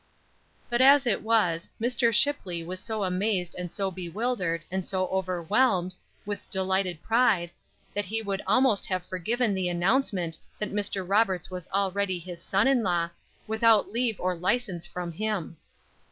[0.67, 2.11] But, as it was, Mr.
[2.11, 5.93] Shipley was so amazed and so bewildered, and so overwhelmed,
[6.25, 7.51] with delighted pride,
[7.93, 11.07] that he would almost have forgiven the announcement that Mr.
[11.07, 13.11] Roberts was already his son in law,
[13.45, 15.57] without leave or license from him.